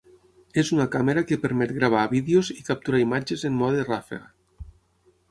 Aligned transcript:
És 0.59 0.69
una 0.75 0.85
càmera 0.93 1.23
que 1.31 1.37
permet 1.43 1.73
gravar 1.75 2.05
vídeos 2.13 2.49
i 2.55 2.63
capturar 2.69 3.01
imatges 3.03 3.43
en 3.51 3.59
mode 3.59 3.85
ràfega. 3.91 4.73